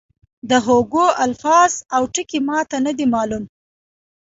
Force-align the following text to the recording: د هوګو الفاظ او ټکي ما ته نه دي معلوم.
د 0.49 0.51
هوګو 0.65 1.05
الفاظ 1.25 1.71
او 1.95 2.03
ټکي 2.13 2.39
ما 2.47 2.59
ته 2.69 2.77
نه 2.85 2.91
دي 2.97 3.05
معلوم. 3.13 3.43